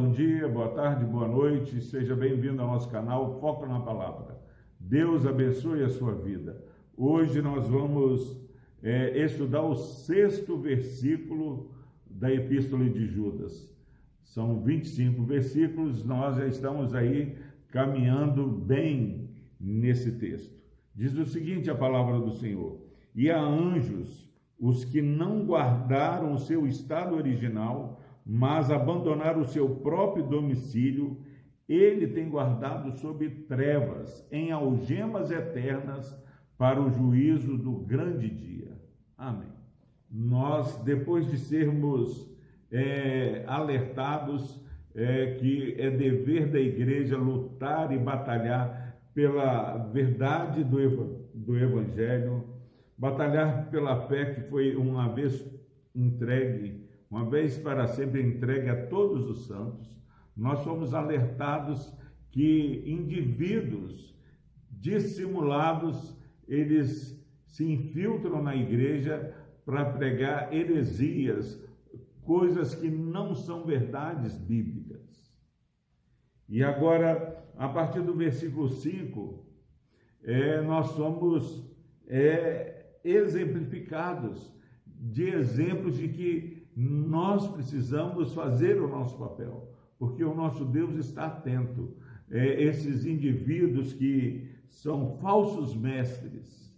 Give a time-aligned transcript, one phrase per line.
[0.00, 4.40] bom dia, boa tarde, boa noite, seja bem-vindo ao nosso canal Foco na Palavra.
[4.78, 6.64] Deus abençoe a sua vida.
[6.96, 8.40] Hoje nós vamos
[8.80, 11.72] é, estudar o sexto versículo
[12.08, 13.74] da Epístola de Judas.
[14.20, 17.36] São 25 versículos, nós já estamos aí
[17.66, 20.56] caminhando bem nesse texto.
[20.94, 22.78] Diz o seguinte a palavra do Senhor:
[23.16, 24.30] E a anjos,
[24.60, 31.16] os que não guardaram o seu estado original, mas abandonaram o seu próprio domicílio,
[31.66, 36.14] ele tem guardado sob trevas, em algemas eternas,
[36.58, 38.78] para o juízo do grande dia.
[39.16, 39.52] Amém.
[40.10, 42.28] Nós, depois de sermos
[42.70, 44.62] é, alertados
[44.94, 50.76] é, que é dever da igreja lutar e batalhar pela verdade do,
[51.32, 52.44] do Evangelho,
[52.96, 55.46] batalhar pela fé que foi uma vez
[55.94, 59.98] entregue uma vez para sempre entregue a todos os santos,
[60.36, 61.92] nós somos alertados
[62.30, 64.14] que indivíduos
[64.70, 71.66] dissimulados, eles se infiltram na igreja para pregar heresias,
[72.22, 75.08] coisas que não são verdades bíblicas.
[76.48, 79.46] E agora, a partir do versículo 5,
[80.22, 81.68] é, nós somos
[82.06, 84.52] é, exemplificados
[84.86, 91.26] de exemplos de que nós precisamos fazer o nosso papel, porque o nosso Deus está
[91.26, 91.96] atento.
[92.30, 96.72] É, esses indivíduos que são falsos mestres,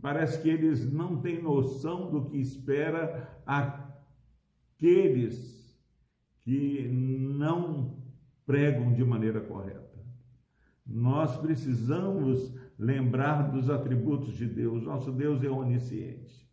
[0.00, 3.42] parece que eles não têm noção do que espera
[4.76, 5.76] aqueles
[6.42, 7.98] que não
[8.46, 9.98] pregam de maneira correta.
[10.86, 14.84] Nós precisamos lembrar dos atributos de Deus.
[14.84, 16.47] Nosso Deus é onisciente.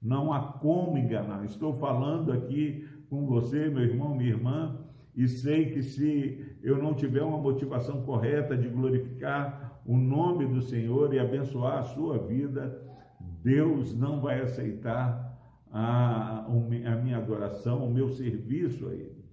[0.00, 1.44] Não há como enganar.
[1.44, 4.78] Estou falando aqui com você, meu irmão, minha irmã,
[5.14, 10.60] e sei que se eu não tiver uma motivação correta de glorificar o nome do
[10.60, 12.80] Senhor e abençoar a sua vida,
[13.42, 15.36] Deus não vai aceitar
[15.72, 19.24] a, a minha adoração, o meu serviço a Ele.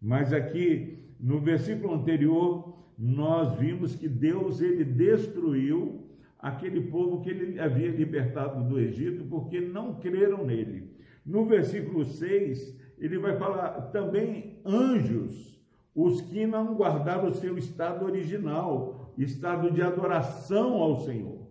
[0.00, 6.01] Mas aqui, no versículo anterior, nós vimos que Deus ele destruiu
[6.42, 10.92] aquele povo que ele havia libertado do Egito, porque não creram nele.
[11.24, 15.62] No versículo 6, ele vai falar também anjos,
[15.94, 21.48] os que não guardaram o seu estado original, estado de adoração ao Senhor,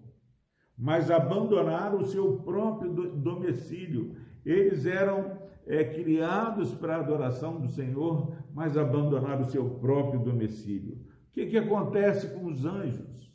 [0.78, 4.18] mas abandonaram o seu próprio domicílio.
[4.44, 5.38] Eles eram
[5.68, 10.96] é, criados para a adoração do Senhor, mas abandonaram o seu próprio domicílio.
[11.30, 13.31] O que, que acontece com os anjos?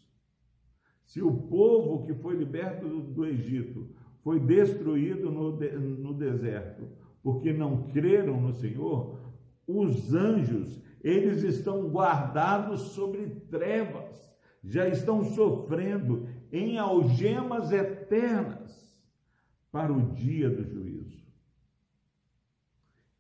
[1.07, 3.89] Se o povo que foi liberto do, Egito
[4.21, 6.87] foi destruído no, no deserto
[7.23, 9.19] porque não creram no Senhor,
[9.67, 14.15] os anjos, eles estão guardados sobre trevas,
[14.63, 18.97] já estão sofrendo em algemas eternas
[19.73, 21.27] para o dia do juízo.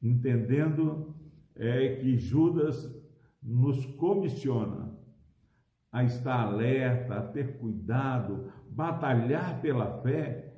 [0.00, 1.16] Entendendo
[1.56, 2.94] é que Judas
[3.42, 4.95] nos comissiona
[5.96, 10.52] a estar alerta, a ter cuidado, batalhar pela fé,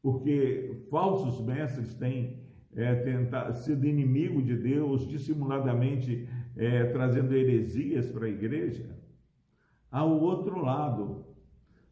[0.00, 2.42] porque falsos mestres têm
[2.74, 6.26] é, tentado, sido inimigo de Deus, dissimuladamente
[6.56, 8.98] é, trazendo heresias para a igreja.
[9.90, 11.26] Ao outro lado,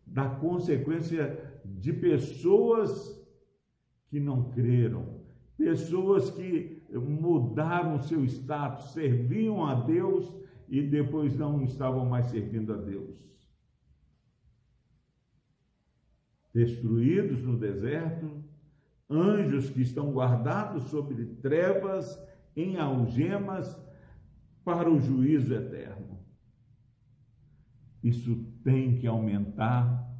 [0.07, 3.23] da consequência de pessoas
[4.09, 5.21] que não creram,
[5.59, 12.77] pessoas que mudaram seu status, serviam a Deus e depois não estavam mais servindo a
[12.77, 13.19] Deus.
[16.53, 18.43] Destruídos no deserto,
[19.11, 22.19] anjos que estão guardados sobre trevas,
[22.57, 23.77] em algemas,
[24.65, 26.19] para o juízo eterno.
[28.03, 30.11] Isso tem que aumentar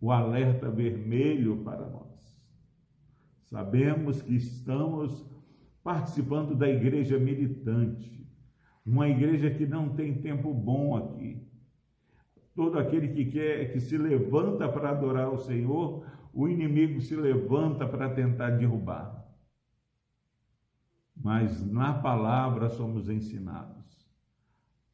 [0.00, 2.10] o alerta vermelho para nós.
[3.44, 5.24] Sabemos que estamos
[5.82, 8.19] participando da igreja militante,
[8.84, 11.46] uma igreja que não tem tempo bom aqui.
[12.54, 17.86] Todo aquele que quer, que se levanta para adorar o Senhor, o inimigo se levanta
[17.86, 19.20] para tentar derrubar.
[21.14, 23.80] Mas na palavra somos ensinados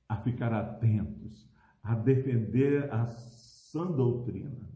[0.09, 1.49] a ficar atentos,
[1.83, 4.69] a defender a sã doutrina.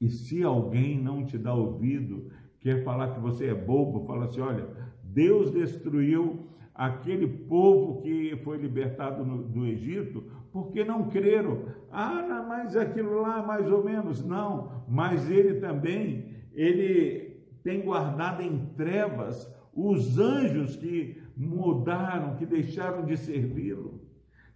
[0.00, 2.30] E se alguém não te dá ouvido,
[2.60, 4.68] quer falar que você é bobo, fala assim: olha,
[5.02, 11.66] Deus destruiu aquele povo que foi libertado no, do Egito, porque não creram.
[11.90, 14.24] Ah, mas aquilo lá mais ou menos.
[14.24, 23.04] Não, mas ele também, ele tem guardado em trevas os anjos que mudaram, que deixaram
[23.04, 24.02] de servi-lo.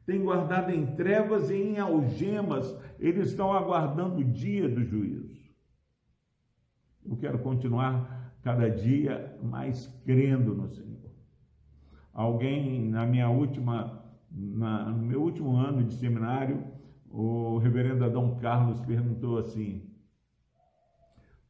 [0.04, 5.36] Tem guardado em trevas e em algemas, eles estão aguardando o dia do juízo.
[7.04, 10.95] Eu quero continuar cada dia mais crendo no Senhor.
[12.16, 16.64] Alguém na minha última, na, no meu último ano de seminário,
[17.10, 19.82] o reverendo Adão Carlos perguntou assim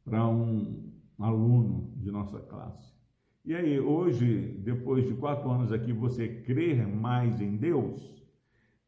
[0.05, 0.91] para um
[1.21, 2.93] aluno de nossa classe:
[3.45, 8.27] E aí, hoje, depois de quatro anos aqui, você crê mais em Deus?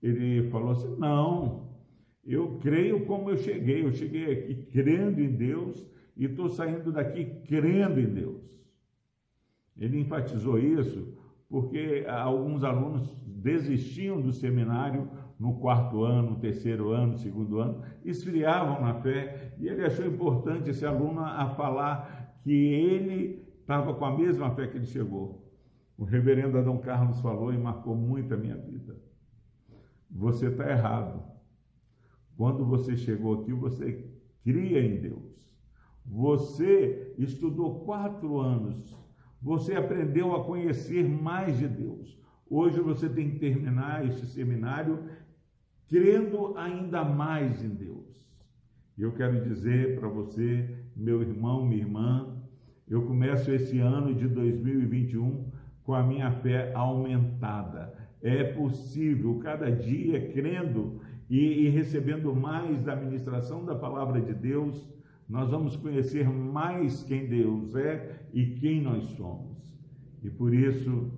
[0.03, 1.79] Ele falou assim: Não,
[2.25, 3.85] eu creio como eu cheguei.
[3.85, 8.43] Eu cheguei aqui crendo em Deus e estou saindo daqui crendo em Deus.
[9.77, 11.17] Ele enfatizou isso
[11.49, 15.09] porque alguns alunos desistiam do seminário
[15.39, 20.06] no quarto ano, no terceiro ano, no segundo ano, esfriavam na fé, e ele achou
[20.06, 25.47] importante esse aluno a falar que ele estava com a mesma fé que ele chegou.
[25.97, 28.97] O reverendo Adão Carlos falou e marcou muito a minha vida.
[30.11, 31.23] Você está errado.
[32.37, 34.09] Quando você chegou aqui, você
[34.43, 35.56] cria em Deus.
[36.06, 38.97] Você estudou quatro anos.
[39.40, 42.19] Você aprendeu a conhecer mais de Deus.
[42.50, 45.05] Hoje você tem que terminar este seminário
[45.88, 48.26] crendo ainda mais em Deus.
[48.96, 52.37] E eu quero dizer para você, meu irmão, minha irmã,
[52.88, 55.52] eu começo esse ano de 2021
[55.85, 57.94] com a minha fé aumentada.
[58.20, 61.00] É possível, cada dia, crendo
[61.31, 64.90] e, e recebendo mais da ministração da palavra de Deus,
[65.29, 69.59] nós vamos conhecer mais quem Deus é e quem nós somos.
[70.23, 71.11] E por isso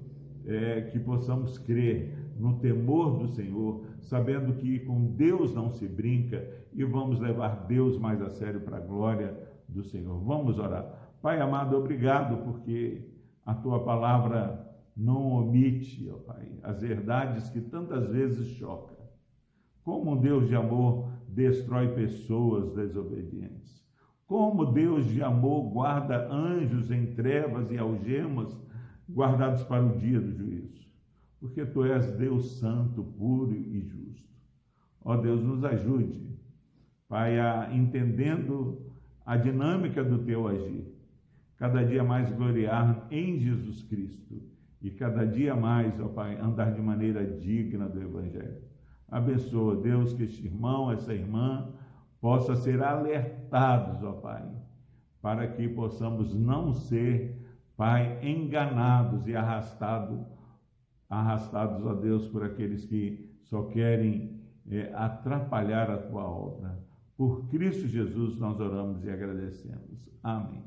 [0.46, 6.44] é, que possamos crer no temor do Senhor, sabendo que com Deus não se brinca
[6.72, 10.18] e vamos levar Deus mais a sério para a glória do Senhor.
[10.24, 11.12] Vamos orar.
[11.22, 13.06] Pai amado, obrigado porque
[13.44, 14.66] a tua palavra
[14.96, 18.96] não omite, ó Pai, as verdades que tantas vezes chocam.
[19.84, 23.79] Como um Deus de amor destrói pessoas desobedientes.
[24.30, 28.48] Como Deus de amor guarda anjos em trevas e algemas
[29.08, 30.86] guardados para o dia do juízo.
[31.40, 34.30] Porque tu és Deus santo, puro e justo.
[35.04, 36.38] Ó Deus, nos ajude,
[37.08, 38.80] Pai, a entendendo
[39.26, 40.86] a dinâmica do teu agir,
[41.56, 44.40] cada dia mais gloriar em Jesus Cristo
[44.80, 48.62] e cada dia mais, ó Pai, andar de maneira digna do Evangelho.
[49.08, 51.72] Abençoa, Deus, que este irmão, essa irmã,
[52.20, 54.44] possa ser alertados, ó Pai,
[55.22, 57.36] para que possamos não ser,
[57.76, 60.26] Pai, enganados e arrastado,
[61.08, 64.38] arrastados a Deus por aqueles que só querem
[64.70, 66.78] é, atrapalhar a tua obra.
[67.16, 70.10] Por Cristo Jesus nós oramos e agradecemos.
[70.22, 70.62] Amém.